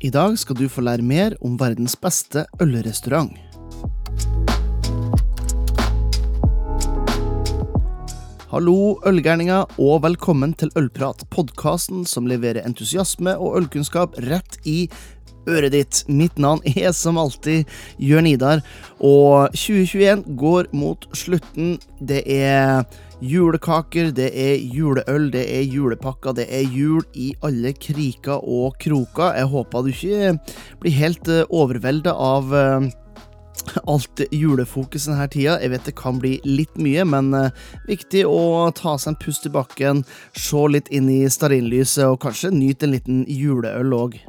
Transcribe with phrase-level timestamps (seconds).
[0.00, 3.34] I dag skal du få lære mer om verdens beste ølrestaurant.
[8.48, 14.88] Hallo, ølgærninger, og velkommen til Ølprat, podkasten som leverer entusiasme og ølkunnskap rett i
[15.44, 16.00] øret ditt.
[16.08, 17.68] Mitt navn er som alltid
[18.00, 18.64] Jørn Idar,
[19.04, 21.76] og 2021 går mot slutten.
[22.00, 22.88] Det er
[23.20, 29.36] julekaker, det er juleøl, det er julepakker, det er jul i alle kriker og kroker.
[29.38, 30.32] Jeg håper du ikke
[30.80, 32.54] blir helt overvelda av
[33.86, 35.58] alt julefokus denne tida.
[35.60, 37.50] Jeg vet det kan bli litt mye, men uh,
[37.88, 40.04] viktig å ta seg en pust i bakken,
[40.36, 44.20] se litt inn i stearinlyset og kanskje nyte en liten juleøl òg.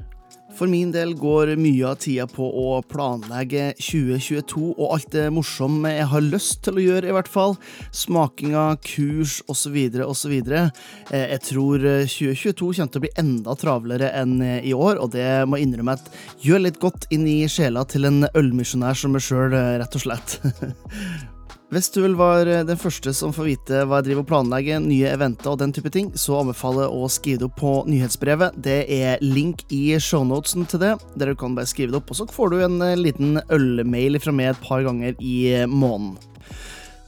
[0.57, 5.93] For min del går mye av tida på å planlegge 2022 og alt det morsomme
[5.93, 7.55] jeg har lyst til å gjøre, i hvert fall.
[7.95, 9.77] Smakinga, kurs osv.
[10.05, 10.35] osv.
[10.41, 15.59] Jeg tror 2022 kommer til å bli enda travlere enn i år, og det må
[15.59, 16.11] jeg innrømme at
[16.43, 20.39] gjør litt godt inn i sjela til en ølmisjonær som meg sjøl, rett og slett.
[21.72, 25.08] Hvis du vil være den første som får vite hva jeg driver og planlegger, nye
[25.08, 28.58] eventer og den type ting, så anbefaler jeg å skrive det opp på nyhetsbrevet.
[28.59, 32.19] Det er link i shownotesen til det, der du kan bare skrive det opp, og
[32.19, 36.19] så får du en eh, liten ølmail fra meg et par ganger i måneden.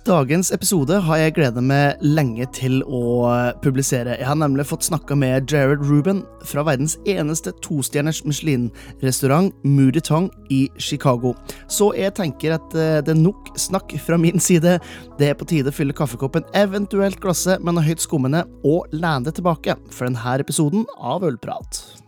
[0.04, 3.24] Dagens episode har jeg gleda meg lenge til å
[3.64, 4.18] publisere.
[4.20, 10.28] Jeg har nemlig fått snakka med Jared Ruben fra verdens eneste tostjerners Michelin-restaurant Moody Tong
[10.52, 11.32] i Chicago.
[11.72, 14.76] Så jeg tenker at eh, det er nok snakk fra min side.
[15.22, 19.32] Det er på tide å fylle kaffekoppen, eventuelt glasset med noe høyt skummende, og lene
[19.32, 22.03] tilbake for denne episoden av Ølprat.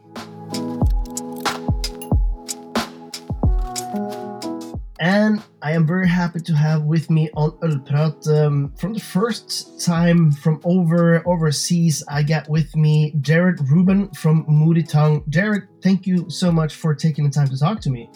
[4.99, 9.85] And I am very happy to have with me on Ølprat um, from the first
[9.85, 12.01] time from over overseas.
[12.07, 15.23] I got with me Jared Rouben from Moody Tongue.
[15.27, 18.09] Jared, thank you so much for taking the time to talk to me.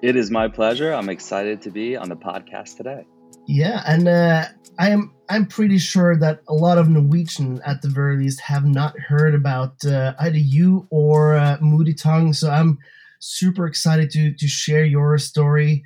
[0.00, 0.94] It is my pleasure.
[0.94, 3.04] I'm excited to be on the podcast today.
[3.46, 4.46] Yeah, and uh,
[4.78, 8.64] I am I'm pretty sure that a lot of Norwegian, at the very least, have
[8.64, 12.32] not heard about uh, either you or uh, Moody Tongue.
[12.32, 12.78] So I'm
[13.18, 15.84] super excited to to share your story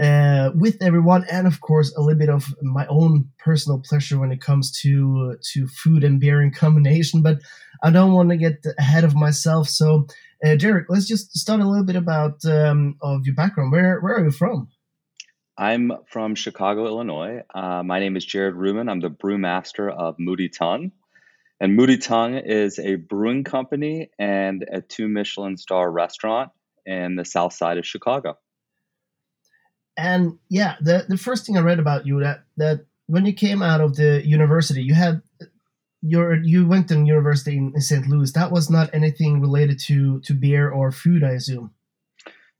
[0.00, 4.32] uh, with everyone, and of course a little bit of my own personal pleasure when
[4.32, 7.22] it comes to to food and beer in combination.
[7.22, 7.40] But
[7.82, 9.68] I don't want to get ahead of myself.
[9.68, 10.06] So,
[10.44, 13.72] uh, Derek, let's just start a little bit about um, of your background.
[13.72, 14.68] Where where are you from?
[15.56, 17.42] I'm from Chicago, Illinois.
[17.54, 18.90] Uh, my name is Jared Rouben.
[18.90, 20.90] I'm the brewmaster of Moody Tongue.
[21.60, 26.50] And Moody Tongue is a brewing company and a two Michelin star restaurant
[26.84, 28.36] in the south side of Chicago
[29.96, 33.62] and yeah, the the first thing I read about you that that when you came
[33.62, 35.22] out of the university, you had
[36.02, 38.06] your you went to university in, in St.
[38.06, 38.32] Louis.
[38.32, 41.72] That was not anything related to to beer or food, I assume.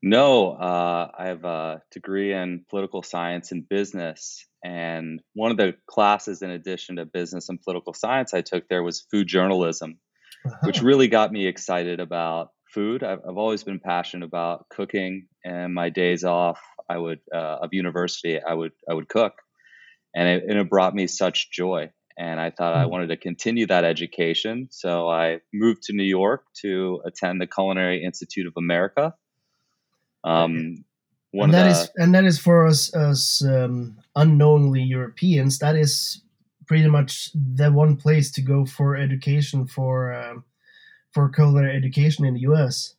[0.02, 5.74] No, uh, I have a degree in political science and business, and one of the
[5.86, 9.98] classes, in addition to business and political science, I took there was food journalism,
[10.46, 10.58] uh-huh.
[10.64, 13.02] which really got me excited about food.
[13.02, 17.72] I've, I've always been passionate about cooking, and my days off I would uh, of
[17.72, 19.34] university, I would I would cook,
[20.14, 21.90] and it, and it brought me such joy.
[22.16, 22.82] And I thought mm-hmm.
[22.82, 27.46] I wanted to continue that education, so I moved to New York to attend the
[27.46, 29.14] Culinary Institute of America.
[30.22, 30.84] Um,
[31.32, 35.58] one and that the, is, and that is for us as um, unknowingly Europeans.
[35.58, 36.22] That is
[36.66, 40.44] pretty much the one place to go for education for um,
[41.12, 42.94] for culinary education in the U.S.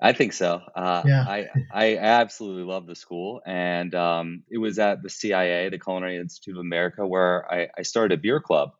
[0.00, 0.60] I think so.
[0.74, 1.24] Uh, yeah.
[1.26, 3.40] I, I absolutely love the school.
[3.46, 7.82] And um, it was at the CIA, the Culinary Institute of America, where I, I
[7.82, 8.72] started a beer club.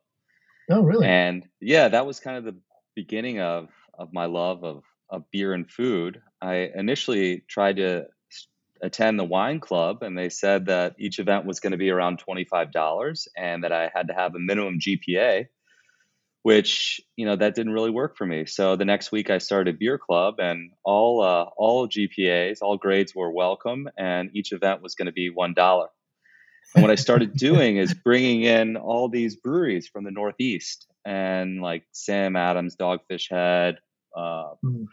[0.69, 1.07] Oh, really?
[1.07, 2.55] And yeah, that was kind of the
[2.95, 6.21] beginning of, of my love of, of beer and food.
[6.41, 8.07] I initially tried to
[8.81, 12.21] attend the wine club, and they said that each event was going to be around
[12.27, 15.47] $25 and that I had to have a minimum GPA
[16.47, 18.45] which you know that didn't really work for me.
[18.45, 23.13] So the next week I started beer club, and all uh, all GPAs, all grades
[23.13, 25.87] were welcome, and each event was going to be one dollar.
[26.73, 31.61] And what I started doing is bringing in all these breweries from the Northeast, and
[31.61, 33.79] like Sam Adams, Dogfish Head,
[34.15, 34.85] uh, mm-hmm.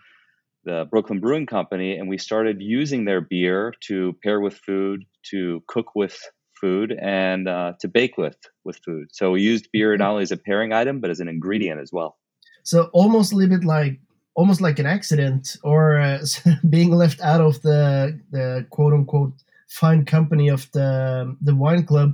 [0.64, 5.62] the Brooklyn Brewing Company, and we started using their beer to pair with food, to
[5.68, 6.18] cook with
[6.64, 9.06] food and uh, to bake with with food.
[9.12, 10.02] So we used beer mm-hmm.
[10.02, 12.16] not only as a pairing item but as an ingredient as well.
[12.62, 14.00] So almost a little bit like
[14.34, 16.24] almost like an accident or uh,
[16.76, 19.34] being left out of the the quote unquote
[19.68, 22.10] fine company of the the wine club.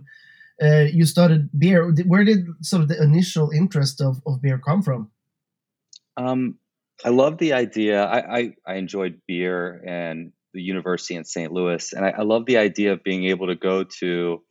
[0.62, 1.80] Uh, you started beer.
[2.12, 5.10] Where did sort of the initial interest of, of beer come from?
[6.18, 6.58] Um,
[7.02, 8.04] I love the idea.
[8.04, 11.52] I, I, I enjoyed beer and the university in St.
[11.52, 14.42] Louis, and I, I love the idea of being able to go to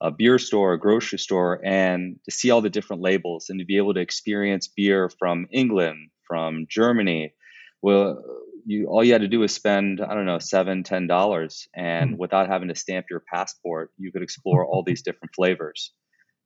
[0.00, 3.66] a beer store, a grocery store, and to see all the different labels and to
[3.66, 7.34] be able to experience beer from England, from Germany.
[7.82, 8.22] Well,
[8.66, 12.14] you all you had to do was spend I don't know seven, ten dollars, and
[12.14, 12.18] mm.
[12.18, 15.92] without having to stamp your passport, you could explore all these different flavors.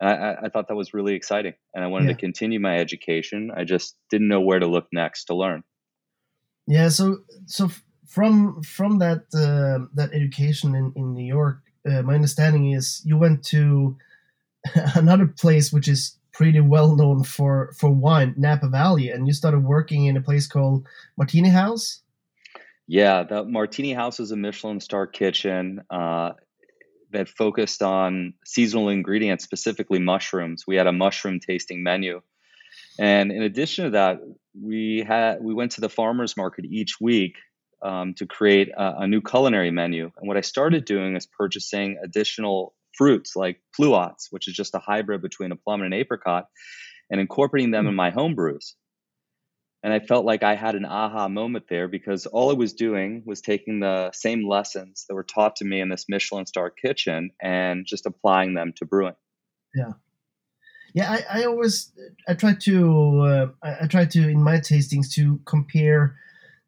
[0.01, 2.15] I, I, thought that was really exciting, and I wanted yeah.
[2.15, 3.51] to continue my education.
[3.57, 5.63] I just didn't know where to look next to learn.
[6.67, 7.71] Yeah, so so
[8.07, 13.17] from from that uh, that education in in New York, uh, my understanding is you
[13.17, 13.97] went to
[14.95, 19.65] another place which is pretty well known for for wine, Napa Valley, and you started
[19.65, 20.87] working in a place called
[21.17, 22.03] Martini House.
[22.87, 25.83] Yeah, the Martini House is a Michelin star kitchen.
[25.91, 26.33] Uh,
[27.15, 30.65] that focused on seasonal ingredients, specifically mushrooms.
[30.67, 32.21] We had a mushroom tasting menu.
[32.99, 34.21] And in addition to that,
[34.61, 37.37] we had we went to the farmers market each week
[37.85, 40.11] um, to create a, a, new culinary menu.
[40.17, 44.79] And what I started doing is purchasing additional fruits like pluots, which is just a
[44.79, 46.49] hybrid between a plum and an apricot,
[47.11, 48.75] and incorporating them in my home brews.
[49.83, 53.23] And I felt like I had an aha moment there because all I was doing
[53.27, 57.33] was taking the same lessons that were taught to me in this Michelin star kitchen
[57.43, 59.15] and just applying them to brewing.
[59.75, 59.93] Yeah.
[60.95, 61.93] Yeah, I, I always
[62.29, 66.17] I try to uh, I, I try to in my tastings to compare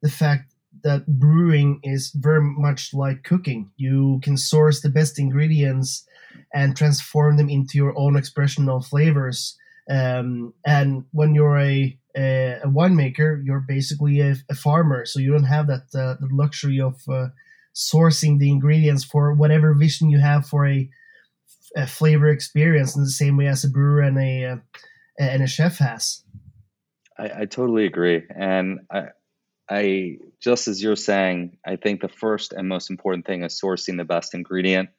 [0.02, 0.52] the fact
[0.86, 3.70] that brewing is very much like cooking.
[3.76, 6.06] You can source the best ingredients
[6.54, 9.58] and transform them into your own expression of flavors.
[9.90, 15.32] Um, and when you're a a, a winemaker, you're basically a, a, farmer, so you
[15.32, 17.26] don't have that uh, the luxury of uh,
[17.74, 20.88] sourcing the ingredients for whatever vision you have for a,
[21.76, 24.56] a, flavor experience in the same way as a brewer and a uh,
[25.18, 26.22] and a chef has.
[27.18, 29.08] I, I totally agree, and I,
[29.68, 33.96] I just as you're saying, I think the first and most important thing is sourcing
[33.96, 34.90] the best ingredient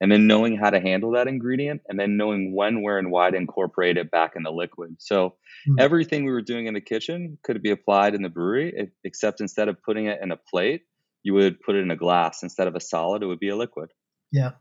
[0.00, 3.30] and then knowing how to handle that ingredient and then knowing when where and why
[3.30, 4.96] to incorporate it back in the liquid.
[4.98, 5.74] So mm-hmm.
[5.78, 9.68] everything we were doing in the kitchen could be applied in the brewery except instead
[9.68, 10.82] of putting it in a plate
[11.22, 12.42] you would put it in a glass.
[12.42, 13.90] Instead of a solid it would be a liquid.
[14.30, 14.52] Yeah.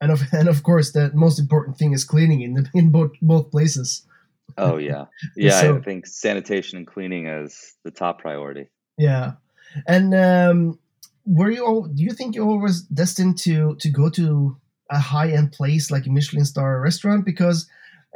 [0.00, 3.12] And of, and of course the most important thing is cleaning in, the, in both,
[3.22, 4.06] both places.
[4.58, 5.06] Oh yeah.
[5.36, 8.68] Yeah so, i think sanitation and cleaning is the top priority
[9.06, 9.32] yeah
[9.86, 10.78] and um
[11.26, 14.56] were you All, do you think you always destined to to go to
[14.90, 17.24] a high end place like a Michelin star restaurant?
[17.24, 17.68] Because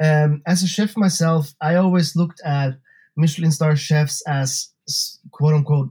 [0.03, 2.79] um, as a chef myself, I always looked at
[3.17, 4.71] Michelin star chefs as
[5.31, 5.91] quote unquote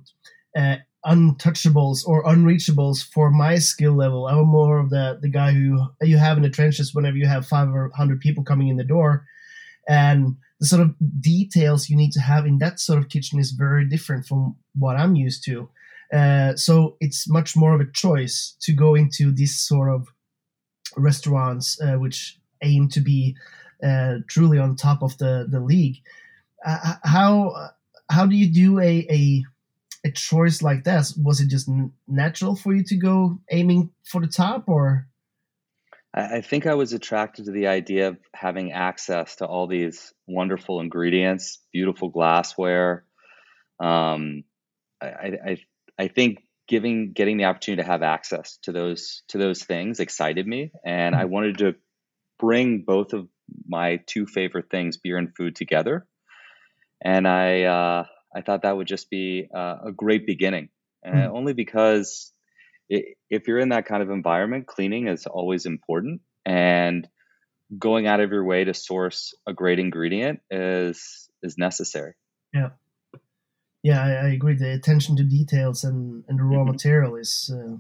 [0.57, 4.27] uh, untouchables or unreachables for my skill level.
[4.27, 7.47] I'm more of the the guy who you have in the trenches whenever you have
[7.47, 9.25] 500 people coming in the door,
[9.87, 13.51] and the sort of details you need to have in that sort of kitchen is
[13.51, 15.69] very different from what I'm used to.
[16.13, 20.07] Uh, so it's much more of a choice to go into this sort of
[20.95, 23.35] restaurants uh, which aim to be
[23.83, 25.97] uh, truly on top of the the league.
[26.65, 27.71] Uh, how
[28.09, 29.43] how do you do a, a
[30.05, 31.11] a choice like that?
[31.21, 31.69] Was it just
[32.07, 35.07] natural for you to go aiming for the top, or?
[36.15, 40.79] I think I was attracted to the idea of having access to all these wonderful
[40.79, 43.05] ingredients, beautiful glassware.
[43.79, 44.43] Um,
[45.01, 45.57] I, I,
[45.97, 50.47] I think giving getting the opportunity to have access to those to those things excited
[50.47, 51.31] me and i mm-hmm.
[51.31, 51.75] wanted to
[52.39, 53.27] bring both of
[53.67, 56.07] my two favorite things beer and food together
[57.03, 60.69] and i uh, i thought that would just be uh, a great beginning
[61.03, 61.35] and mm.
[61.35, 62.31] only because
[62.93, 67.07] it, if you're in that kind of environment cleaning is always important and
[67.79, 72.13] going out of your way to source a great ingredient is is necessary
[72.53, 72.69] yeah
[73.83, 74.55] yeah, I, I, agree.
[74.55, 76.71] The attention to details and, and the raw mm-hmm.
[76.71, 77.75] material is uh,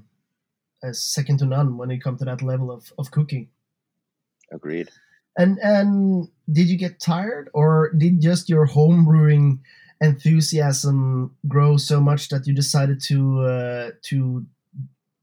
[0.87, 3.47] is second to none when it comes to that level of, of cooking.
[4.51, 4.89] Agreed.
[5.37, 9.61] And and did you get tired, or did just your home brewing
[10.01, 14.45] enthusiasm grow so much that you decided to uh, to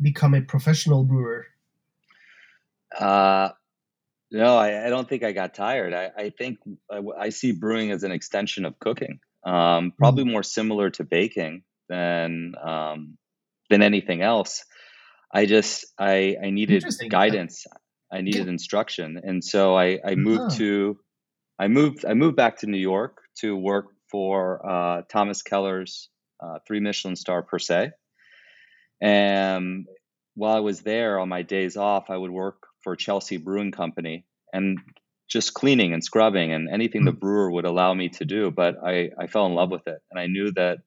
[0.01, 1.47] become a professional brewer?
[2.99, 3.51] Uh,
[4.31, 5.95] no, I, I, don't think I got tired.
[5.95, 6.59] I, I think
[6.91, 10.33] I, I see brewing as an extension of cooking um, probably mm.
[10.33, 13.17] more similar to baking than um,
[13.69, 14.65] than anything else.
[15.33, 17.67] I just I I needed guidance.
[18.13, 20.57] I needed instruction, and so I I moved uh-huh.
[20.57, 20.99] to
[21.59, 26.09] I moved I moved back to New York to work for uh, Thomas Keller's
[26.43, 27.93] uh, three Michelin star per se.
[29.01, 29.87] And
[30.35, 34.25] while I was there on my days off, I would work for Chelsea Brewing Company,
[34.53, 34.79] and
[35.31, 37.19] just cleaning and scrubbing and anything the hmm.
[37.19, 38.51] brewer would allow me to do.
[38.51, 39.99] But I, I fell in love with it.
[40.11, 40.79] And I knew that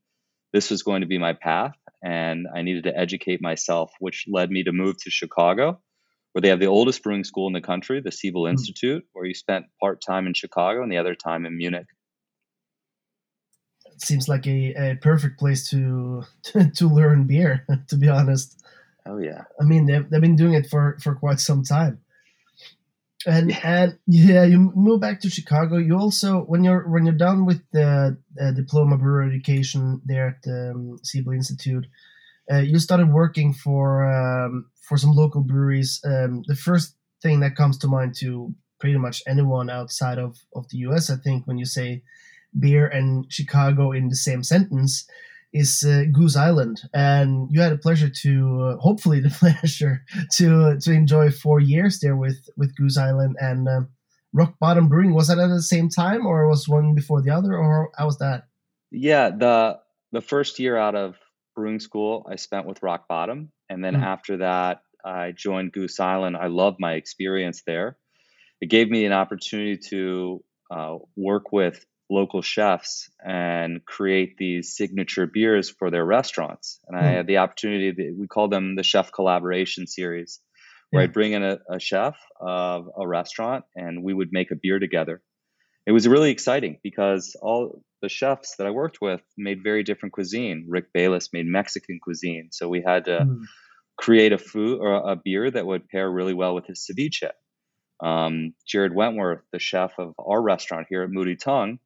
[0.52, 4.52] this was going to be my path and I needed to educate myself, which led
[4.52, 5.82] me to move to Chicago,
[6.34, 8.52] where they have the oldest brewing school in the country, the Siebel mm-hmm.
[8.52, 11.88] Institute, where you spent part time in Chicago and the other time in Munich.
[13.98, 18.62] Seems like a, a perfect place to, to, to learn beer, to be honest.
[19.06, 19.44] Oh yeah.
[19.60, 22.00] I mean, they've, they've been doing it for, for quite some time
[23.26, 23.60] and yeah.
[23.64, 25.78] and yeah, you move back to Chicago.
[25.78, 30.44] You also when you're when you're done with the uh, diploma brewer education there at
[30.44, 31.86] the um, Siebel Institute,
[32.52, 36.02] uh, you started working for um, for some local breweries.
[36.06, 40.68] Um, the first thing that comes to mind to pretty much anyone outside of of
[40.70, 42.04] the U.S., I think, when you say
[42.60, 45.08] beer and Chicago in the same sentence,
[45.54, 50.80] is uh, Goose Island, and you had a pleasure to, uh, hopefully, the pleasure to
[50.80, 53.90] to enjoy four years there with with Goose Island and um,
[54.34, 55.14] Rock Bottom Brewing.
[55.14, 58.18] Was that at the same time, or was one before the other, or how was
[58.18, 58.48] that?
[58.92, 59.80] Yeah, the
[60.12, 61.16] the first year out of
[61.56, 64.04] brewing school, I spent with Rock Bottom, and then mm.
[64.04, 66.36] after that, I joined Goose Island.
[66.36, 67.98] I loved my experience there.
[68.60, 75.26] It gave me an opportunity to uh, work with local chefs and create these signature
[75.26, 76.80] beers for their restaurants.
[76.88, 77.04] And mm.
[77.04, 77.16] I hmm.
[77.16, 80.40] had the opportunity, to, we call them the Chef Collaboration Series,
[80.92, 81.06] where yeah.
[81.06, 84.80] I'd bring in a, a, chef of a restaurant and we would make a beer
[84.80, 85.22] together.
[85.86, 90.14] It was really exciting because all the chefs that I worked with made very different
[90.14, 90.66] cuisine.
[90.70, 92.50] Rick Bayless made Mexican cuisine.
[92.52, 93.44] So we had to mm.
[93.98, 97.32] create a food or a beer that would pair really well with his ceviche.
[98.02, 101.80] Um, Jared Wentworth, the chef of our restaurant here at Moody Tongue,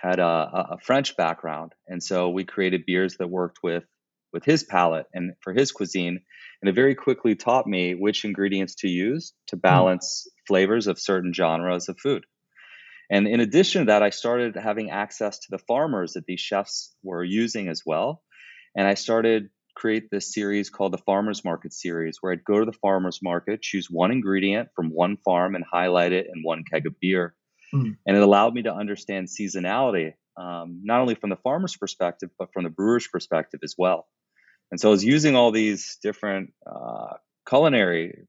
[0.00, 3.84] had a, a, French background, and so we created beers that worked with
[4.32, 6.20] with his palate and for his cuisine.
[6.60, 9.60] And it very quickly taught me which ingredients to use to hmm.
[9.60, 10.46] balance mm.
[10.46, 12.24] flavors of certain genres of food.
[13.10, 16.94] And in addition to that, I started having access to the farmers that these chefs
[17.02, 18.22] were using as well.
[18.74, 22.64] And I started create this series called the Farmers Market series, where I'd go to
[22.66, 26.86] the farmers market, choose one ingredient from one farm, and highlight it in one keg
[26.86, 27.34] of beer.
[27.74, 27.96] Mm.
[28.06, 32.52] And it allowed me to understand seasonality, um, not only from the farmer's perspective, but
[32.52, 34.06] from the brewer's perspective as well.
[34.70, 37.14] And so I was using all these different uh,
[37.48, 38.26] culinary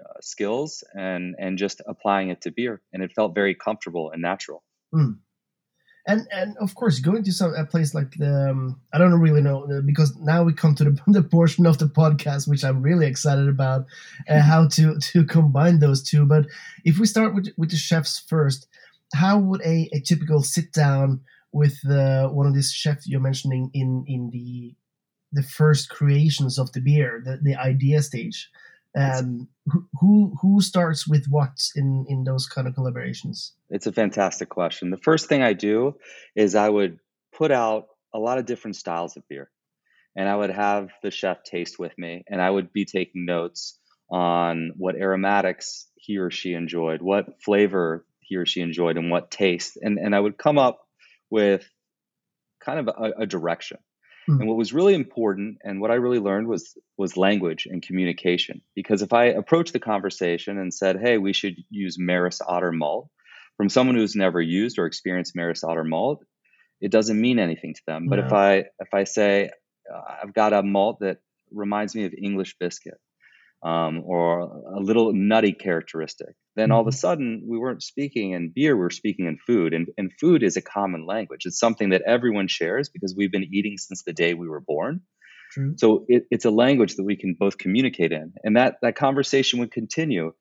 [0.00, 4.22] uh, skills and and just applying it to beer, and it felt very comfortable and
[4.22, 4.62] natural.
[4.94, 5.18] Mm.
[6.08, 9.42] And and of course, going to some a place like the um, I don't really
[9.42, 12.80] know uh, because now we come to the, the portion of the podcast which I'm
[12.82, 13.84] really excited about,
[14.26, 16.24] uh, how to to combine those two.
[16.24, 16.46] But
[16.84, 18.66] if we start with with the chefs first,
[19.14, 21.20] how would a, a typical sit down
[21.52, 24.74] with uh, one of these chefs you're mentioning in in the
[25.30, 28.50] the first creations of the beer, the, the idea stage?
[28.98, 29.48] Um,
[30.00, 33.52] who who starts with what in in those kind of collaborations?
[33.70, 34.90] It's a fantastic question.
[34.90, 35.96] The first thing I do
[36.34, 36.98] is I would
[37.32, 39.50] put out a lot of different styles of beer,
[40.16, 43.78] and I would have the chef taste with me, and I would be taking notes
[44.10, 49.30] on what aromatics he or she enjoyed, what flavor he or she enjoyed and what
[49.30, 49.78] taste.
[49.80, 50.80] And, and I would come up
[51.30, 51.68] with
[52.60, 53.78] kind of a, a direction.
[54.28, 54.40] Mm-hmm.
[54.40, 58.60] And what was really important and what I really learned was was language and communication.
[58.74, 63.08] Because if I approached the conversation and said, "Hey, we should use Maris Otter malt,"
[63.56, 66.24] from someone who's never used or experienced Maris Otter malt,
[66.80, 68.08] it doesn't mean anything to them.
[68.08, 69.50] But if I if I say
[69.92, 71.18] uh, I've got a malt that
[71.50, 73.00] reminds me of English biscuit,
[73.62, 76.96] um, or a little nutty characteristic, then all of a mm-hmm.
[76.96, 79.74] sudden we weren't speaking in beer, we are speaking in food.
[79.74, 81.42] And, and food is a common language.
[81.44, 85.00] It's something that everyone shares because we've been eating since the day we were born.
[85.52, 85.74] True.
[85.76, 88.32] So it, it's a language that we can both communicate in.
[88.44, 90.32] And that, that conversation would continue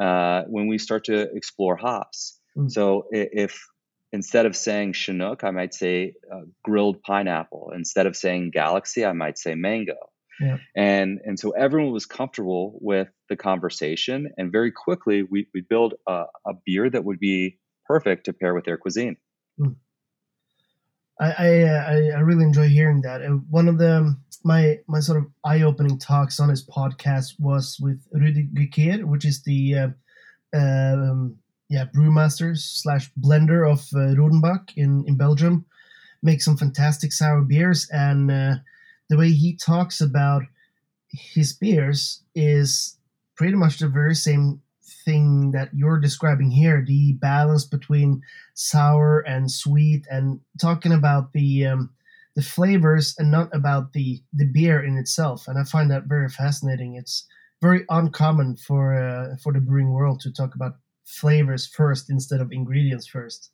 [0.00, 2.38] uh, when we start to explore hops.
[2.56, 2.70] Mm.
[2.70, 3.66] So if
[4.12, 7.72] instead of saying Chinook, I might say uh, grilled pineapple.
[7.74, 9.96] Instead of saying galaxy, I might say mango.
[10.40, 10.58] Yeah.
[10.74, 15.94] And and so everyone was comfortable with the conversation, and very quickly we we build
[16.08, 19.16] a, a beer that would be perfect to pair with their cuisine.
[19.60, 19.76] Mm.
[21.20, 23.20] I, I, I really enjoy hearing that.
[23.50, 28.00] One of the my my sort of eye opening talks on his podcast was with
[28.12, 29.88] Rudi Ghequire, which is the uh,
[30.54, 31.36] um,
[31.68, 35.66] yeah brewmaster slash blender of uh, Rodenbach in in Belgium.
[36.22, 38.54] Makes some fantastic sour beers, and uh,
[39.12, 40.42] the way he talks about
[41.10, 42.96] his beers is
[43.36, 44.62] pretty much the very same
[45.04, 48.22] thing that you're describing here the balance between
[48.54, 51.90] sour and sweet and talking about the um,
[52.36, 55.46] the flavors and not about the the beer in itself.
[55.46, 56.94] And i find that very fascinating.
[56.94, 57.26] It's
[57.60, 62.50] very uncommon for uh, for the brewing world to talk about flavors first instead of
[62.50, 63.50] ingredients first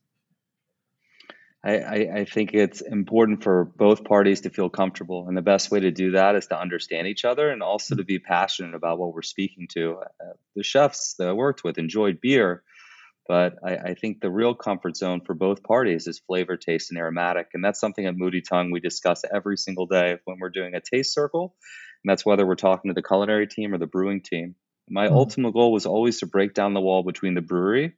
[1.68, 5.28] I, I, I, think it's important for both parties to feel comfortable.
[5.28, 8.04] And the best way to do that is to understand each other and also to
[8.04, 9.98] be passionate about what we're speaking to.
[10.20, 12.62] Uh, the chefs that I worked with enjoyed beer,
[13.26, 16.98] but I, I, think the real comfort zone for both parties is flavor, taste, and
[16.98, 17.48] aromatic.
[17.52, 20.80] And that's something at Moody Tongue we discuss every single day when we're doing a
[20.80, 21.54] taste circle.
[22.02, 24.54] And that's whether we're talking to the culinary team or the brewing team.
[24.88, 25.16] My mm-hmm.
[25.16, 27.92] ultimate goal was always to break down the wall between the brewery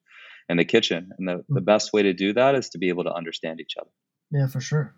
[0.51, 1.13] and the kitchen.
[1.19, 3.77] And the, the best way to do that is to be able to understand each
[3.81, 3.91] other.
[4.31, 4.95] Yeah, for sure.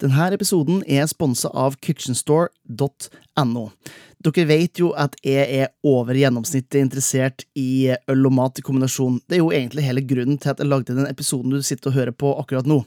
[0.00, 3.72] Denne episoden er sponsa av kitchenstore.no.
[4.20, 9.16] Dere vet jo at jeg er over gjennomsnittet interessert i øl og mat i kombinasjon.
[9.24, 11.96] Det er jo egentlig hele grunnen til at jeg lagde den episoden du sitter og
[11.96, 12.82] hører på akkurat nå.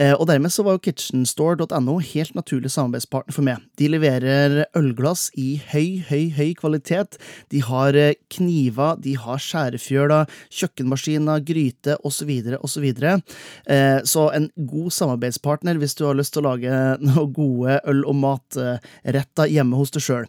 [0.00, 3.60] Eh, og dermed så var jo kitchenstore.no helt naturlig samarbeidspartner for meg.
[3.76, 7.20] De leverer ølglass i høy, høy, høy kvalitet.
[7.52, 12.32] De har eh, kniver, de har skjærefjøler, kjøkkenmaskiner, gryte osv.
[12.62, 12.88] osv.
[12.96, 18.06] Eh, så en god samarbeidspartner hvis du har lyst til å lage noen gode øl-
[18.08, 20.28] og matretter hjemme hos deg sjøl.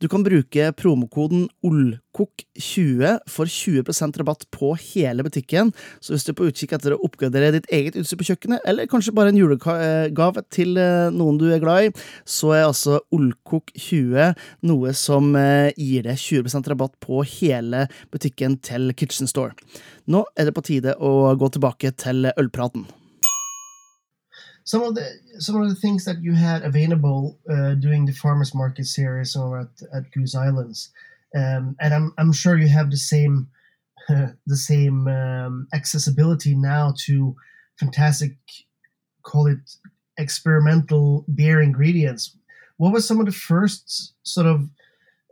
[0.00, 5.72] Du kan bruke promokoden OLKOK20 for 20% rabatt på hele butikken.
[6.00, 8.88] Så hvis du er på utkikk etter å oppgradere ditt eget utstyr på kjøkkenet, eller
[8.90, 11.92] kanskje bare en julegave til eh, noen du er glad i,
[12.24, 14.32] så er altså OLKOK20
[14.70, 19.52] noe som eh, gir deg 20% rabatt på hele butikken til Kitchen Store.
[20.10, 22.88] Nå er det på tide å gå tilbake til ølpraten.
[24.70, 25.06] Some of the
[25.40, 29.58] some of the things that you had available uh, doing the farmers market series over
[29.64, 30.90] at, at Goose Islands,
[31.34, 33.48] um, and I'm I'm sure you have the same
[34.52, 37.34] the same um, accessibility now to
[37.80, 38.36] fantastic,
[39.22, 39.58] call it
[40.18, 42.36] experimental beer ingredients.
[42.76, 44.68] What was some of the first sort of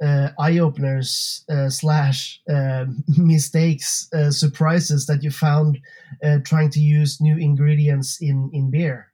[0.02, 5.78] uh, eye openers uh, slash uh, mistakes, uh, surprises that you found
[6.24, 9.07] uh, trying to use new ingredients in in beer?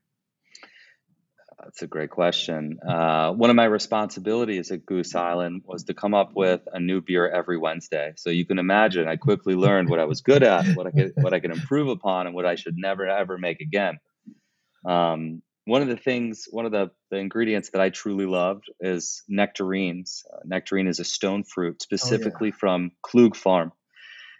[1.64, 2.78] That's a great question.
[2.86, 7.00] Uh, one of my responsibilities at Goose Island was to come up with a new
[7.00, 8.12] beer every Wednesday.
[8.16, 11.12] So you can imagine, I quickly learned what I was good at, what I could,
[11.16, 13.98] what I could improve upon, and what I should never ever make again.
[14.86, 19.22] Um, one of the things, one of the, the ingredients that I truly loved is
[19.26, 20.22] nectarines.
[20.30, 22.58] Uh, nectarine is a stone fruit, specifically oh, yeah.
[22.60, 23.72] from Klug Farm,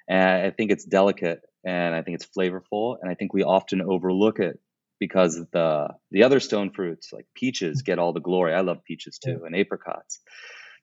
[0.09, 3.81] and I think it's delicate and I think it's flavorful, and I think we often
[3.81, 4.61] overlook it
[5.05, 8.55] because the the other stone fruits like peaches get all the glory.
[8.55, 9.47] I love peaches too yeah.
[9.47, 10.21] and apricots.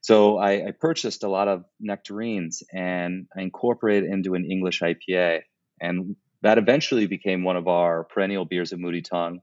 [0.02, 5.42] So I, I, purchased a lot of nectarines and I incorporated into an English IPA,
[5.80, 9.42] and that eventually became one of our perennial beers at Moody Tongue.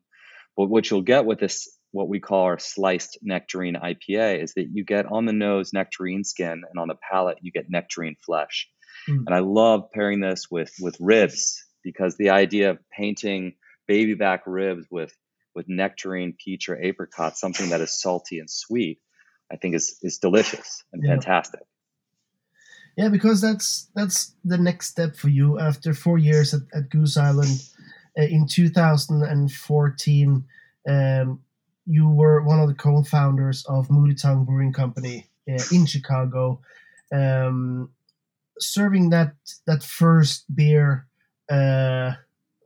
[0.57, 4.69] But what you'll get with this, what we call our sliced nectarine IPA, is that
[4.73, 8.69] you get on the nose nectarine skin, and on the palate you get nectarine flesh.
[9.09, 9.25] Mm.
[9.27, 13.55] And I love pairing this with with ribs because the idea of painting
[13.89, 15.13] baby back ribs with
[15.55, 19.01] with nectarine, peach, or apricot, something that is salty and sweet,
[19.51, 21.15] I think is is delicious and yeah.
[21.15, 21.63] fantastic.
[22.97, 27.17] Yeah, because that's that's the next step for you after four years at, at Goose
[27.17, 27.63] Island.
[28.19, 30.45] Uh, in 2014,
[30.89, 31.41] um,
[31.87, 36.61] you were one of the co-founders of Moody Tongue Brewing Company uh, in Chicago,
[37.13, 37.91] um,
[38.59, 39.35] serving that
[39.67, 41.07] that first beer.
[41.49, 42.15] Uh,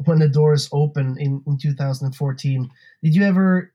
[0.06, 2.70] when the doors opened in, in 2014
[3.02, 3.72] did you ever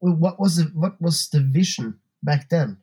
[0.00, 2.76] what was the what was the vision back then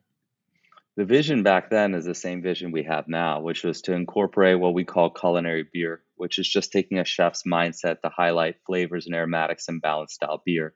[0.96, 4.58] the vision back then is the same vision we have now which was to incorporate
[4.58, 9.06] what we call culinary beer which is just taking a chef's mindset to highlight flavors
[9.06, 10.74] and aromatics and balanced style beer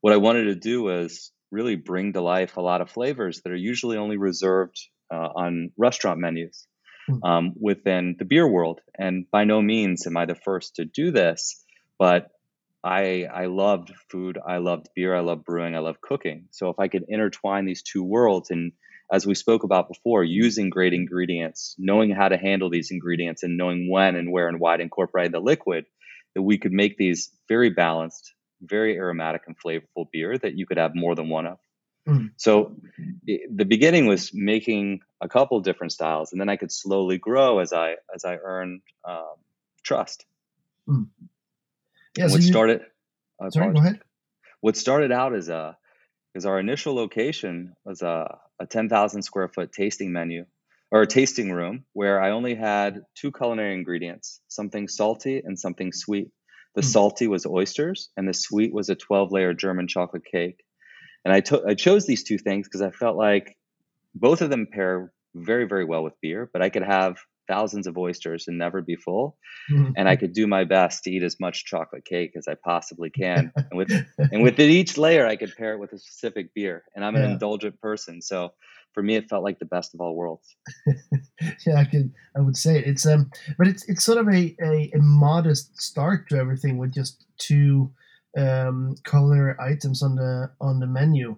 [0.00, 3.52] what i wanted to do was really bring to life a lot of flavors that
[3.52, 4.78] are usually only reserved
[5.12, 6.66] uh, on restaurant menus.
[7.22, 8.80] Um, within the beer world.
[8.98, 11.64] And by no means am I the first to do this,
[11.98, 12.30] but
[12.84, 16.46] I I loved food, I loved beer, I love brewing, I love cooking.
[16.50, 18.72] So if I could intertwine these two worlds and
[19.12, 23.56] as we spoke about before, using great ingredients, knowing how to handle these ingredients and
[23.56, 25.84] knowing when and where and why to incorporate the liquid,
[26.34, 30.78] that we could make these very balanced, very aromatic and flavorful beer that you could
[30.78, 31.58] have more than one of.
[32.06, 32.30] Mm.
[32.36, 32.76] So
[33.26, 37.72] the beginning was making a couple different styles, and then I could slowly grow as
[37.72, 39.34] I as I earned um,
[39.82, 40.24] trust.
[40.88, 41.08] Mm.
[42.16, 42.28] Yeah.
[42.28, 42.80] So what you, started?
[43.50, 44.00] Sorry, go ahead.
[44.60, 45.76] What started out as a
[46.36, 50.44] is our initial location was a, a 10,000 square foot tasting menu
[50.90, 55.92] or a tasting room where I only had two culinary ingredients, something salty and something
[55.92, 56.28] sweet.
[56.74, 56.84] The mm.
[56.84, 60.62] salty was oysters and the sweet was a 12 layer German chocolate cake.
[61.26, 63.56] And I, to- I chose these two things because I felt like
[64.14, 67.16] both of them pair very, very well with beer, but I could have
[67.48, 69.36] thousands of oysters and never be full.
[69.68, 69.90] Mm-hmm.
[69.96, 73.10] And I could do my best to eat as much chocolate cake as I possibly
[73.10, 73.52] can.
[73.56, 76.84] and with and within each layer, I could pair it with a specific beer.
[76.94, 77.32] And I'm an yeah.
[77.32, 78.52] indulgent person, so
[78.94, 80.54] for me, it felt like the best of all worlds.
[81.66, 82.86] yeah, I could, I would say it.
[82.86, 86.94] it's um, but it's it's sort of a, a, a modest start to everything with
[86.94, 87.90] just two
[88.36, 91.36] um culinary items on the on the menu.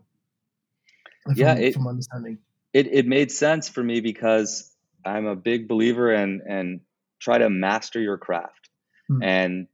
[1.24, 2.38] From, yeah, it, from understanding,
[2.72, 4.70] it it made sense for me because
[5.04, 6.80] I'm a big believer in and
[7.20, 8.68] try to master your craft,
[9.08, 9.22] hmm.
[9.22, 9.66] and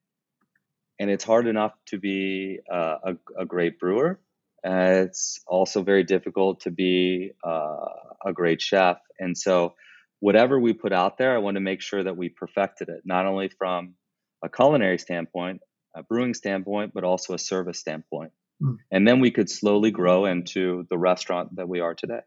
[0.98, 4.20] and it's hard enough to be uh, a, a great brewer
[4.64, 7.84] uh, it's also very difficult to be uh,
[8.24, 8.96] a great chef.
[9.18, 9.74] And so,
[10.20, 13.26] whatever we put out there, I want to make sure that we perfected it, not
[13.26, 13.94] only from
[14.42, 15.60] a culinary standpoint,
[15.94, 18.32] a brewing standpoint, but also a service standpoint.
[18.62, 18.76] Mm.
[18.90, 22.20] And then we could slowly grow into the restaurant that we are today.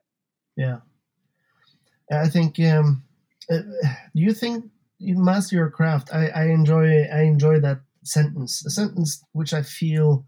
[0.56, 0.80] Yeah.
[2.12, 3.03] I think, um,
[3.49, 3.60] uh,
[4.15, 4.65] do you think
[4.99, 6.10] you master your craft?
[6.13, 10.25] I, I enjoy, I enjoy that sentence, a sentence which I feel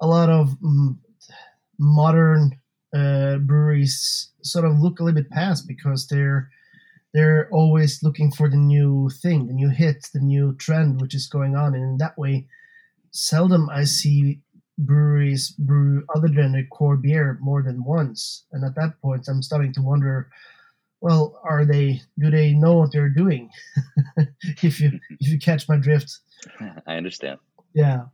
[0.00, 0.96] a lot of mm,
[1.78, 2.58] modern
[2.94, 6.50] uh, breweries sort of look a little bit past because they're
[7.12, 11.28] they're always looking for the new thing, the new hit, the new trend which is
[11.28, 12.46] going on, and in that way,
[13.14, 14.40] seldom I see
[14.76, 18.44] breweries brew other than a core beer more than once.
[18.52, 20.28] And at that point, I'm starting to wonder,
[21.00, 22.00] well, are they?
[22.18, 23.50] Do they know what they're doing?
[24.62, 26.18] if you if you catch my drift.
[26.86, 27.38] I understand.
[27.72, 28.06] Yeah,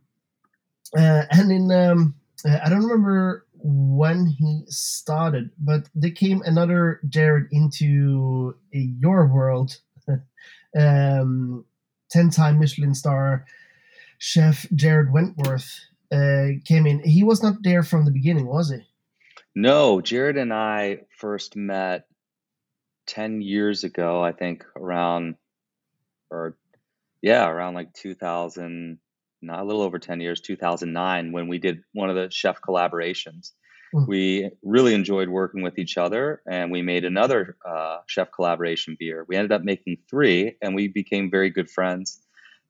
[0.97, 7.47] uh, and in um, I don't remember when he started, but there came another Jared
[7.51, 9.77] into your world.
[10.77, 11.65] um,
[12.09, 13.45] 10 time Michelin star
[14.21, 15.79] chef Jared Wentworth
[16.11, 17.03] uh, came in.
[17.03, 18.77] He was not there from the beginning, was he?
[19.55, 22.05] No, Jared and I first met
[23.07, 25.35] 10 years ago, I think around,
[26.29, 26.55] or
[27.23, 28.99] yeah, around like 2000
[29.41, 33.53] not a little over 10 years, 2009, when we did one of the chef collaborations.
[33.91, 34.07] Mm.
[34.07, 39.25] We really enjoyed working with each other, and we made another uh, chef collaboration beer.
[39.27, 42.21] We ended up making three, and we became very good friends.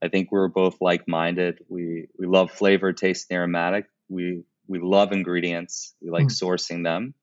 [0.04, 1.60] I think we were both like-minded.
[1.70, 3.86] We we love flavor, taste, and aromatic.
[4.10, 5.94] We we love ingredients.
[6.02, 6.42] We like mm.
[6.42, 7.14] sourcing them,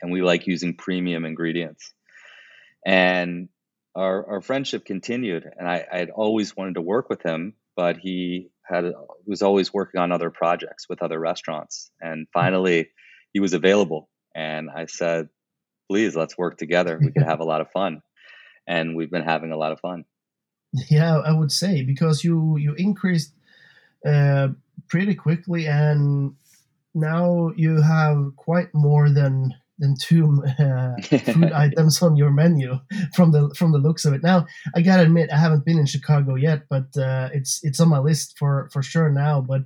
[0.00, 1.92] and we like using premium ingredients.
[2.86, 3.48] And
[3.94, 7.98] our our friendship continued, and I I had always wanted to work with him, but
[7.98, 8.92] he had
[9.26, 11.90] was always working on other projects with other restaurants.
[12.00, 12.88] And finally,
[13.32, 15.28] he was available, and I said,
[15.88, 16.98] "Please, let's work together.
[16.98, 18.02] We could have a lot of fun."
[18.66, 20.04] And we've been having a lot of fun.
[20.72, 23.32] Yeah, I would say because you you increased
[24.06, 24.48] uh,
[24.88, 26.34] pretty quickly, and
[26.94, 30.94] now you have quite more than than two uh,
[31.32, 32.78] food items on your menu
[33.14, 34.22] from the from the looks of it.
[34.22, 37.88] Now, I gotta admit, I haven't been in Chicago yet, but uh, it's it's on
[37.88, 39.40] my list for for sure now.
[39.40, 39.62] But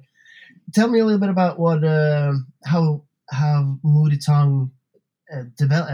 [0.72, 2.32] tell me a little bit about what uh,
[2.64, 4.70] how how Moody Tongue
[5.34, 5.90] uh, develop,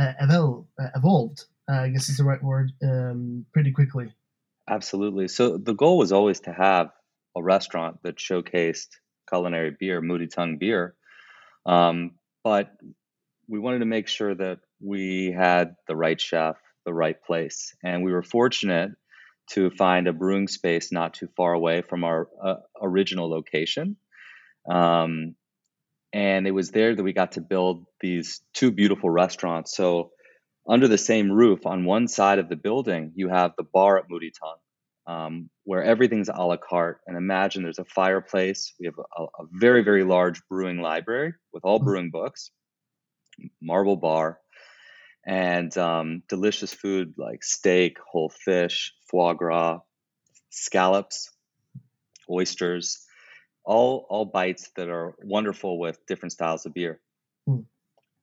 [0.79, 1.44] uh, evolved.
[1.68, 2.73] Uh, I guess is the right word.
[2.83, 4.12] Um, pretty quickly.
[4.70, 5.28] Absolutely.
[5.28, 6.90] So the goal was always to have
[7.37, 8.88] a restaurant that showcased
[9.28, 10.96] culinary beer, Moody Tongue beer.
[11.66, 12.12] Um,
[12.44, 12.72] but
[13.48, 16.56] we wanted to make sure that we had the right chef,
[16.87, 18.92] the right place, and we were fortunate
[19.52, 23.96] to find a brewing space not too far away from our uh, original location.
[24.70, 25.37] Um,
[26.12, 29.76] and it was there that we got to build these two beautiful restaurants.
[29.76, 30.12] So,
[30.70, 34.04] under the same roof, on one side of the building, you have the bar at
[34.09, 37.00] Moody Tongue, um, where everything's a la carte.
[37.06, 38.72] And imagine there's a fireplace.
[38.78, 41.85] We have a, a very, very large brewing library with all mm.
[41.85, 42.50] brewing books
[43.61, 44.38] marble bar,
[45.26, 49.80] and um, delicious food like steak, whole fish, foie gras,
[50.50, 51.30] scallops,
[52.30, 53.04] oysters,
[53.64, 57.00] all all bites that are wonderful with different styles of beer.
[57.48, 57.64] Mm.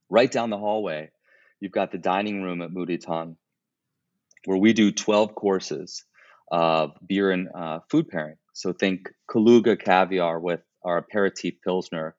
[0.10, 1.12] Right down the hallway,
[1.60, 3.38] you've got the dining room at Tongue,
[4.46, 6.04] where we do 12 courses
[6.52, 8.36] of beer and uh, food pairing.
[8.54, 12.16] So think Kaluga caviar with our aperitif pilsner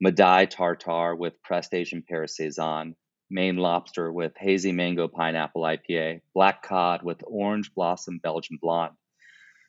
[0.00, 2.96] Madai tartar with pressed Asian pear saison,
[3.28, 8.94] Maine lobster with hazy mango pineapple IPA, black cod with orange blossom Belgian blonde.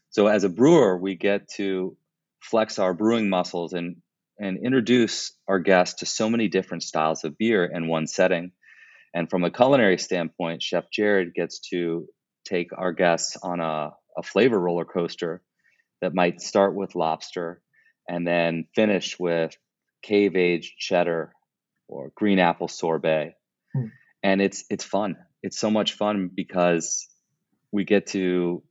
[0.10, 1.98] So as a brewer, we get to
[2.40, 3.98] flex our brewing muscles and
[4.40, 8.54] and introduce our guests to so many different styles of beer in one setting.
[9.14, 12.08] And from a culinary standpoint, Chef Jared gets to
[12.46, 15.42] take our guests on a, a flavor roller coaster
[16.02, 17.62] that might start with lobster
[18.08, 19.56] and then finish with
[20.02, 21.34] cave aged cheddar
[21.88, 23.36] or green apple sorbet.
[23.74, 23.86] Hmm.
[24.24, 25.18] And it's it's fun.
[25.44, 27.08] It's so much fun because
[27.72, 28.64] we get to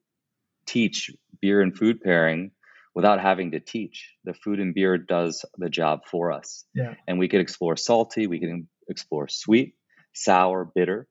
[0.66, 2.52] teach beer and food pairing
[2.94, 4.14] without having to teach.
[4.24, 6.64] The food and beer does the job for us.
[6.74, 6.94] Yeah.
[7.06, 9.74] And we can explore salty, we can explore sweet,
[10.12, 11.06] sour, bitter,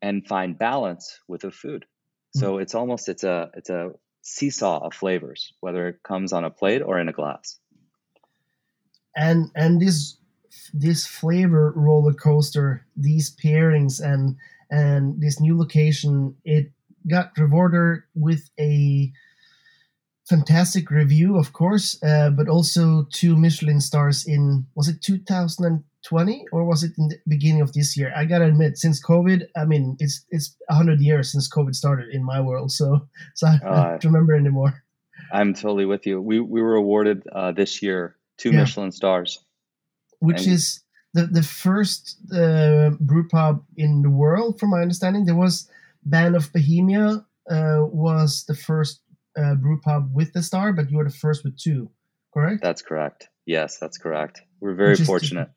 [0.00, 1.84] and find balance with the food.
[2.36, 2.40] Mm.
[2.40, 6.50] So it's almost it's a it's a seesaw of flavors, whether it comes on a
[6.50, 7.58] plate or in a glass.
[9.16, 10.16] And and this
[10.72, 14.36] this flavor roller coaster, these pairings and
[14.70, 16.72] and this new location, it
[17.08, 19.12] got rewarded with a
[20.28, 25.02] fantastic review, of course, uh, but also two Michelin stars in was it
[26.04, 28.12] 2020 or was it in the beginning of this year?
[28.16, 32.24] I gotta admit, since COVID, I mean, it's it's hundred years since COVID started in
[32.24, 34.82] my world, so so I uh, don't remember anymore.
[35.32, 36.20] I'm totally with you.
[36.20, 38.60] We we were awarded uh, this year two yeah.
[38.60, 39.38] Michelin stars,
[40.18, 40.82] which and is
[41.14, 45.24] the the first uh, brew pub in the world, from my understanding.
[45.24, 45.70] There was
[46.04, 49.00] Band of Bohemia uh, was the first
[49.36, 51.90] uh, brew pub with the star, but you were the first with two,
[52.34, 52.62] correct?
[52.62, 53.28] That's correct.
[53.46, 54.42] Yes, that's correct.
[54.60, 55.48] We're very fortunate.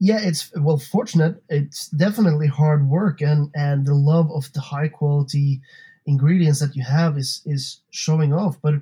[0.00, 1.42] Yeah, it's well fortunate.
[1.48, 5.60] It's definitely hard work, and and the love of the high quality
[6.06, 8.60] ingredients that you have is is showing off.
[8.62, 8.74] But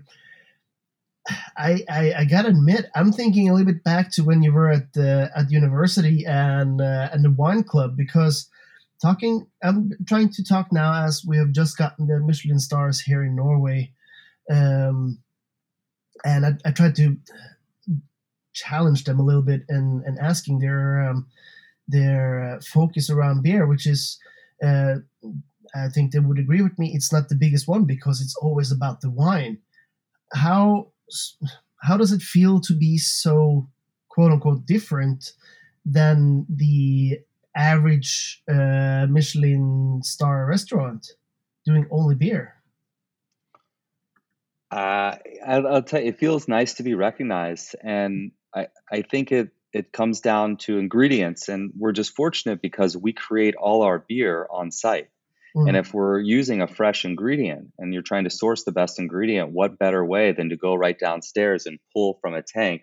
[1.57, 4.71] I, I, I gotta admit, I'm thinking a little bit back to when you were
[4.71, 8.49] at the at university and uh, and the wine club because
[9.01, 9.47] talking.
[9.63, 13.37] I'm trying to talk now as we have just gotten the Michelin stars here in
[13.37, 13.93] Norway,
[14.51, 15.19] um,
[16.25, 17.17] and I, I tried to
[18.57, 21.27] challenge them a little bit and and asking their um,
[21.87, 24.19] their uh, focus around beer, which is.
[24.63, 24.97] Uh,
[25.75, 26.93] I think they would agree with me.
[26.95, 29.59] It's not the biggest one because it's always about the wine.
[30.33, 30.93] How
[31.83, 33.69] how does it feel to be so
[34.09, 35.33] quote unquote different
[35.85, 37.21] than the
[37.55, 41.07] average uh, Michelin star restaurant
[41.65, 42.55] doing only beer?
[44.71, 45.17] Uh,
[45.47, 49.51] I'll, I'll, tell you, it feels nice to be recognized, and I, I think it
[49.73, 54.47] it comes down to ingredients, and we're just fortunate because we create all our beer
[54.51, 55.09] on site.
[55.55, 55.69] Mm.
[55.69, 59.51] And if we're using a fresh ingredient and you're trying to source the best ingredient,
[59.53, 62.83] what better way than to go right downstairs and pull from a tank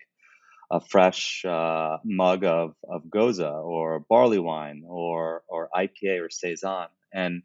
[0.72, 6.88] a fresh uh, mug of, of Gose or barley wine or, or IPA or Saison?
[7.14, 7.44] And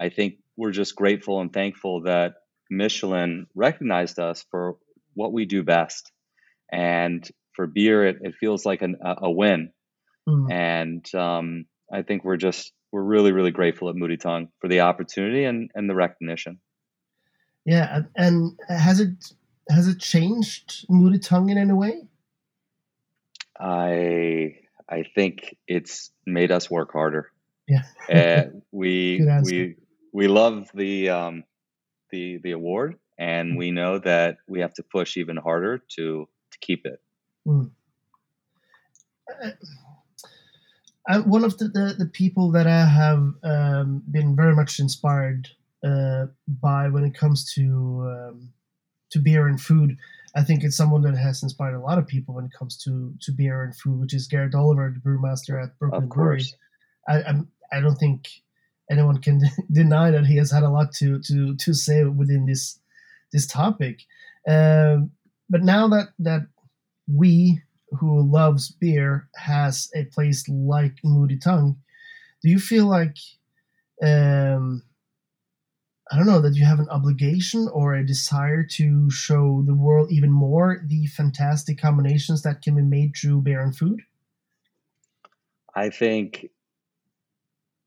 [0.00, 2.34] I think we're just grateful and thankful that
[2.70, 4.76] Michelin recognized us for
[5.14, 6.10] what we do best.
[6.72, 9.72] And for beer, it, it feels like an, a, a win.
[10.28, 10.52] Mm.
[10.52, 14.80] And um, I think we're just we're really really grateful at Moody Tongue for the
[14.80, 16.60] opportunity and and the recognition.
[17.64, 19.32] Yeah, and has it
[19.68, 22.02] has it changed Moody Tongue in any way?
[23.58, 24.56] I
[24.88, 27.30] I think it's made us work harder.
[27.68, 29.76] Yeah, uh, we we
[30.12, 31.44] we love the um,
[32.10, 33.58] the the award, and mm.
[33.58, 37.00] we know that we have to push even harder to to keep it.
[37.46, 37.70] Mm.
[41.08, 45.48] I, one of the, the, the, people that I have um, been very much inspired
[45.84, 47.62] uh, by when it comes to
[48.10, 48.52] um,
[49.10, 49.96] to beer and food.
[50.34, 53.14] I think it's someone that has inspired a lot of people when it comes to,
[53.22, 56.44] to beer and food, which is Garrett Oliver, the brewmaster at Brooklyn Brewery.
[57.08, 58.28] I, I'm, I don't think
[58.90, 59.40] anyone can
[59.72, 62.78] deny that he has had a lot to to to say within this
[63.32, 64.02] this topic.
[64.48, 65.10] Um,
[65.48, 66.48] but now that that
[67.06, 71.76] we who loves beer has a place like Moody Tongue,
[72.42, 73.16] do you feel like
[74.02, 74.82] um,
[76.10, 80.12] I don't know that you have an obligation or a desire to show the world
[80.12, 84.02] even more the fantastic combinations that can be made through beer and food?
[85.74, 86.50] I think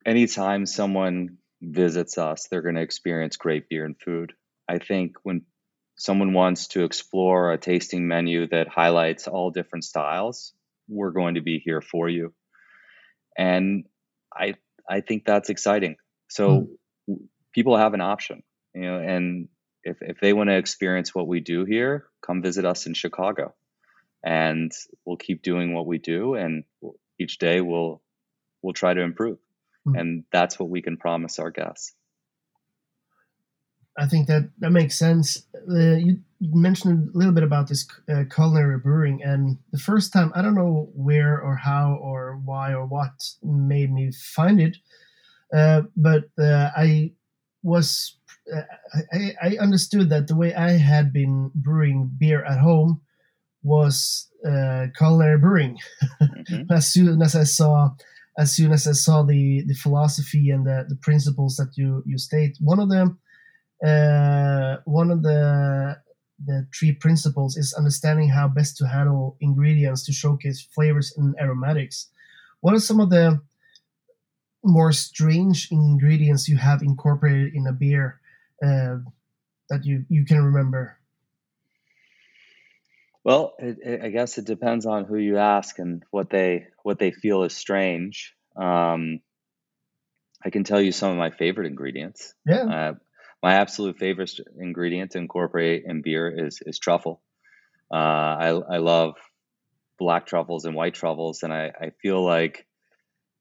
[0.05, 4.33] anytime someone visits us, they're going to experience great beer and food.
[4.67, 5.43] I think when
[5.99, 10.53] someone wants to explore a tasting menu that highlights all different styles,
[10.87, 12.33] we're going to be here for you.
[13.37, 13.83] And
[14.33, 14.55] I
[14.89, 15.97] I think that's exciting.
[16.29, 16.69] So
[17.09, 17.17] mm.
[17.53, 19.49] people have an option, you know, and
[19.83, 23.53] if if they want to experience what we do here, come visit us in Chicago.
[24.23, 24.71] And
[25.05, 26.63] we'll keep doing what we do and
[27.19, 28.01] each day we'll
[28.61, 29.37] we'll try to improve.
[29.85, 29.99] Mm.
[29.99, 31.93] And that's what we can promise our guests.
[33.99, 35.45] I think that that makes sense.
[35.69, 40.31] Uh, you, mentioned a little bit about this uh, culinary brewing, and the first time
[40.33, 43.11] I don't know where or how or why or what
[43.43, 44.77] made me find it,
[45.53, 47.11] uh, but uh, I
[47.61, 48.15] was
[48.55, 48.61] uh,
[49.11, 53.01] I, I, understood that the way I had been brewing beer at home
[53.61, 55.77] was uh, culinary brewing.
[56.21, 56.71] Mm-hmm.
[56.71, 57.89] as soon as I saw
[58.37, 62.17] as soon as I saw the the philosophy and the, the principles that you you
[62.17, 63.19] state, one of them
[63.85, 65.97] uh, one of the
[66.45, 72.07] the three principles is understanding how best to handle ingredients to showcase flavors and aromatics.
[72.61, 73.41] What are some of the
[74.63, 78.19] more strange ingredients you have incorporated in a beer
[78.63, 78.97] uh,
[79.69, 80.97] that you you can remember?
[83.23, 86.99] Well, it, it, I guess it depends on who you ask and what they what
[86.99, 88.33] they feel is strange.
[88.55, 89.21] Um,
[90.43, 92.33] I can tell you some of my favorite ingredients.
[92.45, 92.63] Yeah.
[92.63, 92.93] Uh,
[93.41, 97.21] my absolute favorite ingredient to incorporate in beer is is truffle.
[97.93, 99.15] Uh, I I love
[99.97, 102.65] black truffles and white truffles, and I, I feel like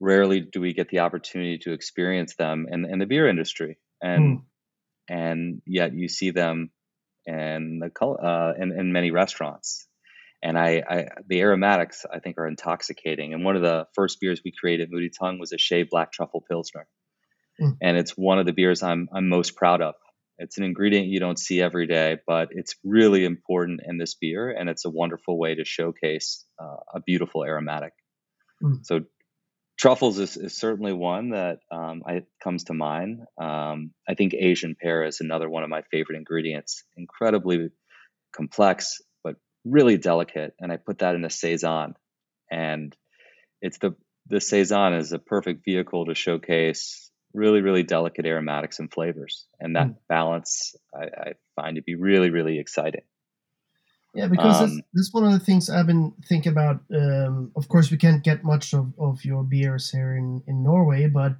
[0.01, 4.39] rarely do we get the opportunity to experience them in, in the beer industry, and
[4.39, 4.43] mm.
[5.09, 6.71] and yet you see them
[7.27, 9.87] in the uh, in, in many restaurants.
[10.41, 13.35] And I, I, the aromatics I think are intoxicating.
[13.35, 16.45] And one of the first beers we created, Moody Tongue, was a shaved black truffle
[16.49, 16.87] pilsner
[17.61, 17.77] mm.
[17.81, 19.94] and it's one of the beers I'm I'm most proud of.
[20.38, 24.51] It's an ingredient you don't see every day, but it's really important in this beer,
[24.51, 27.92] and it's a wonderful way to showcase uh, a beautiful aromatic.
[28.62, 28.87] Mm.
[28.87, 29.01] So,
[29.77, 33.23] truffles is, is certainly one that um, I, comes to mind.
[33.40, 36.85] Um, I think Asian pear is another one of my favorite ingredients.
[36.97, 37.71] Incredibly
[38.33, 41.94] complex, but really delicate, and I put that in a saison,
[42.49, 42.97] and
[43.61, 43.97] it's the
[44.29, 49.47] the saison is a perfect vehicle to showcase really, really delicate aromatics and flavors.
[49.61, 49.97] And that mm.
[50.09, 53.03] balance I, I, find to be really, really exciting.
[54.14, 56.81] Yeah, because um, that's, that's, one of the things I've been thinking about.
[56.95, 61.09] Um, of course, we can't get much of, of your beers here in, in Norway,
[61.09, 61.33] but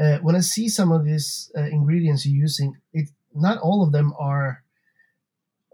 [0.00, 3.92] uh, when I see some of these uh, ingredients you're using, it not all of
[3.92, 4.62] them are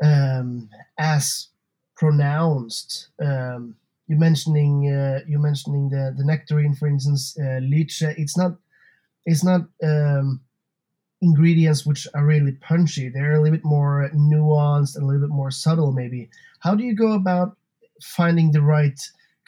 [0.03, 1.49] um, as
[1.97, 3.09] pronounced.
[3.21, 8.15] Um, you mentioning uh, you mentioning the the nectarine, for instance, uh, lychee.
[8.19, 8.59] It's not
[9.27, 10.41] it's not um,
[11.23, 13.09] ingredients which are really punchy.
[13.09, 16.31] They're a little bit more nuanced and a little bit more subtle, maybe.
[16.61, 17.57] How do you go about
[18.03, 18.99] finding the right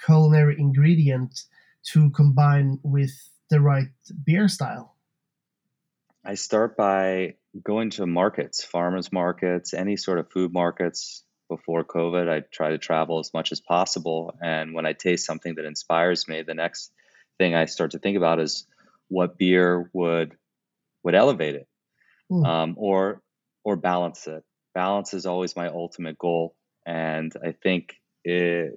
[0.05, 1.43] culinary ingredient
[1.93, 3.13] to combine with
[3.51, 3.89] the right
[4.25, 4.95] beer style?
[6.25, 11.23] I start by going to markets, farmers markets, any sort of food markets.
[11.49, 14.37] Before COVID, I try to travel as much as possible.
[14.43, 16.91] And when I taste something that inspires me, the next
[17.39, 18.67] thing I start to think about is
[19.09, 20.37] what beer would
[21.03, 21.69] would elevate it
[22.31, 22.47] mm.
[22.47, 23.23] um, or
[23.65, 24.43] or balance it.
[24.75, 28.73] Balance is always my ultimate goal, and I think it,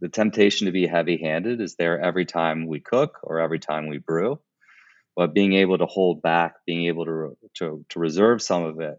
[0.00, 3.98] the temptation to be heavy-handed is there every time we cook or every time we
[3.98, 4.38] brew.
[5.16, 8.98] But being able to hold back, being able to to, to reserve some of it,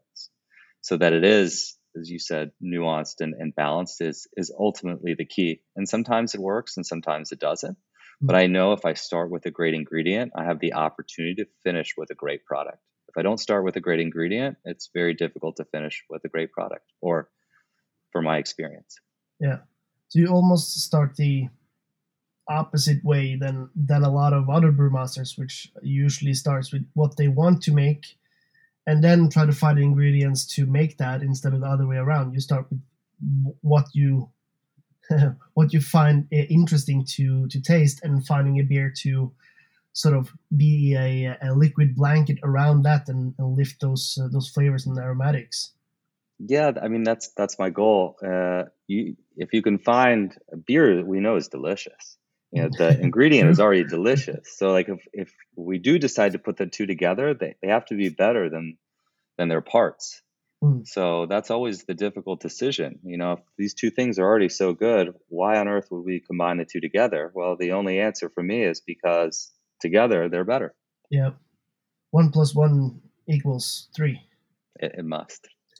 [0.81, 5.25] so that it is, as you said, nuanced and, and balanced is is ultimately the
[5.25, 5.61] key.
[5.75, 7.77] And sometimes it works, and sometimes it doesn't.
[8.21, 8.41] But hmm.
[8.41, 11.93] I know if I start with a great ingredient, I have the opportunity to finish
[11.97, 12.79] with a great product.
[13.07, 16.29] If I don't start with a great ingredient, it's very difficult to finish with a
[16.29, 17.29] great product, or
[18.11, 18.97] for my experience.
[19.39, 19.59] Yeah.
[20.09, 21.49] So you almost start the
[22.47, 27.27] opposite way than than a lot of other brewmasters, which usually starts with what they
[27.27, 28.05] want to make,
[28.85, 31.97] and then try to find the ingredients to make that instead of the other way
[31.97, 32.33] around.
[32.33, 32.81] You start with
[33.61, 34.29] what you
[35.53, 39.31] what you find eh, interesting to to taste and finding a beer to
[39.93, 44.49] sort of be a, a liquid blanket around that and, and lift those uh, those
[44.49, 45.71] flavors and aromatics.
[46.37, 48.17] Yeah i mean that's that's my goal.
[48.21, 52.17] Uh, you, if you can find a beer that we know is delicious
[52.51, 54.57] you know the ingredient is already delicious.
[54.57, 57.85] So like if, if we do decide to put the two together they, they have
[57.87, 58.77] to be better than
[59.37, 60.21] than their parts
[60.63, 60.87] Mm.
[60.87, 62.99] So that's always the difficult decision.
[63.03, 66.19] You know, if these two things are already so good, why on earth would we
[66.19, 67.31] combine the two together?
[67.33, 70.73] Well, the only answer for me is because together they're better.
[71.09, 71.31] Yeah.
[72.11, 74.21] One plus one equals three.
[74.79, 75.47] It, it must.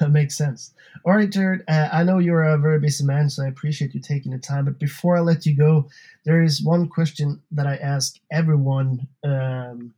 [0.00, 0.72] that makes sense.
[1.04, 1.62] All right, Jared.
[1.68, 4.64] Uh, I know you're a very busy man, so I appreciate you taking the time.
[4.64, 5.88] But before I let you go,
[6.24, 9.92] there is one question that I ask everyone um,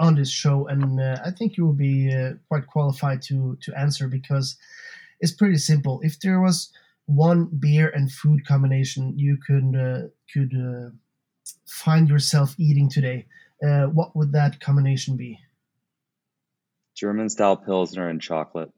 [0.00, 3.78] on this show, and uh, I think you will be uh, quite qualified to to
[3.78, 4.56] answer because
[5.20, 6.00] it's pretty simple.
[6.02, 6.72] If there was
[7.06, 10.90] one beer and food combination you could uh, could uh,
[11.66, 13.26] find yourself eating today,
[13.62, 15.38] uh, what would that combination be?
[16.96, 18.72] German style pilsner and chocolate.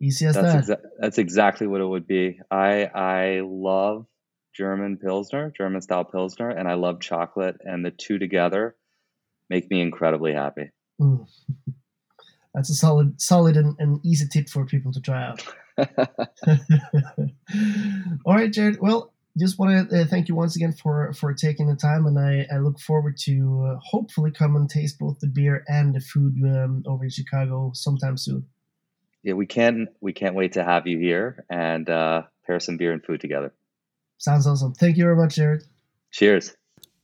[0.00, 0.64] Easy as that's that.
[0.64, 2.40] Exa- that's exactly what it would be.
[2.50, 4.06] I I love
[4.54, 8.76] German pilsner, German style pilsner, and I love chocolate, and the two together
[9.50, 10.70] make me incredibly happy.
[11.00, 11.26] Mm.
[12.54, 15.46] That's a solid, solid and, and easy tip for people to try out.
[18.24, 18.80] All right, Jared.
[18.80, 22.18] Well, just want to uh, thank you once again for for taking the time, and
[22.18, 26.00] I, I look forward to uh, hopefully come and taste both the beer and the
[26.00, 28.46] food um, over in Chicago sometime soon.
[29.22, 32.92] Yeah, we can we can't wait to have you here and uh, pair some beer
[32.92, 33.54] and food together.
[34.18, 34.74] Sounds awesome.
[34.74, 35.62] Thank you very much, Jared.
[36.10, 36.56] Cheers.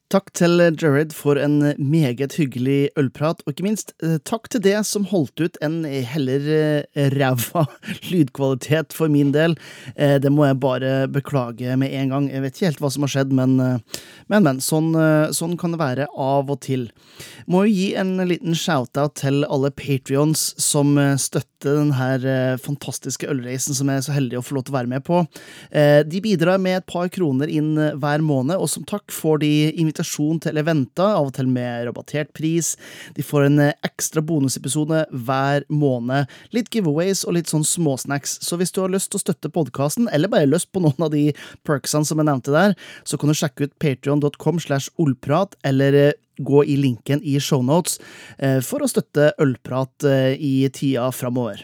[0.06, 4.76] Takk til Jared for en meget hyggelig ølprat, og ikke minst eh, takk til det
[4.86, 7.64] som holdt ut en heller eh, ræva
[8.12, 9.56] lydkvalitet for min del.
[9.96, 12.28] Eh, det må jeg bare beklage med en gang.
[12.30, 13.56] Jeg vet ikke helt hva som har skjedd, men,
[14.30, 14.92] men, men sånn,
[15.34, 16.86] sånn, kan det være av og til.
[17.50, 23.90] Må jo gi en liten shout-out til alle patrions som støtter denne fantastiske ølreisen som
[23.90, 25.24] jeg er så heldig å få lov til å være med på.
[26.06, 29.95] De bidrar med et par kroner inn hver måned, og som takk får de invitasjoner
[29.96, 32.76] invitasjon til eventer, av og til med rabattert pris.
[33.16, 36.26] De får en eh, ekstra bonusepisode hver måned.
[36.52, 38.38] Litt giveaways og litt sånn småsnacks.
[38.42, 41.12] Så hvis du har lyst til å støtte podkasten, eller bare lyst på noen av
[41.14, 41.32] de
[41.66, 46.12] perksene som jeg nevnte der, så kan du sjekke ut patrion.com slash ollprat, eller eh,
[46.36, 47.96] gå i linken i shownotes
[48.36, 50.04] eh, for å støtte Ølprat
[50.36, 51.62] i tida framover.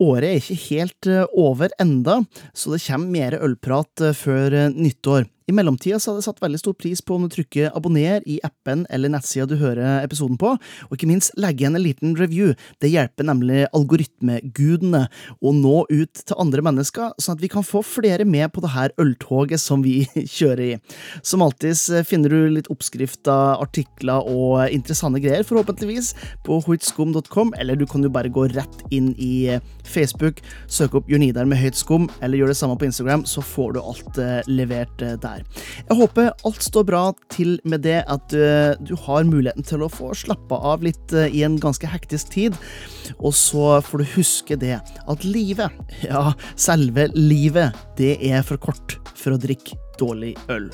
[0.00, 2.16] Året er ikke helt over enda,
[2.56, 5.28] så det kommer mer ølprat før nyttår.
[5.44, 8.38] I mellomtida så hadde jeg satt veldig stor pris på om du trykker abonner i
[8.46, 12.54] appen eller nettsida du hører episoden på, og ikke minst legge igjen en liten review.
[12.80, 15.02] Det hjelper nemlig algoritmegudene
[15.44, 18.72] å nå ut til andre mennesker, sånn at vi kan få flere med på det
[18.72, 20.06] her øltoget som vi
[20.38, 20.78] kjører i.
[21.20, 21.76] Som alltid
[22.08, 26.14] finner du litt oppskrifter, artikler og interessante greier, forhåpentligvis,
[26.48, 30.40] på hoitskum.com, eller du kan jo bare gå rett inn i Facebook,
[30.72, 33.82] søke opp Jonidar med høyt skum, eller gjør det samme på Instagram, så får du
[33.84, 35.64] alt eh, levert eh, der der.
[35.82, 37.04] Jeg håper alt står bra
[37.34, 41.26] til med det, at uh, du har muligheten til å få slappe av litt uh,
[41.26, 42.58] i en ganske hektisk tid.
[43.18, 45.74] Og så får du huske det, at livet,
[46.10, 50.70] ja, selve livet, det er for kort for å drikke dårlig øl.